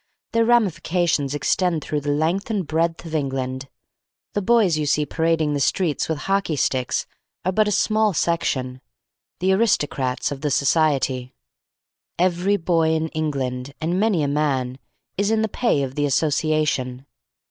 [0.31, 3.69] Their ramifications extend through the length and breadth of England.
[4.33, 7.05] The boys you see parading the streets with hockey sticks
[7.45, 8.81] are but a small section,
[9.39, 11.35] the aristocrats of the Society.
[12.17, 14.79] Every boy in England, and many a man,
[15.19, 17.05] is in the pay of the association.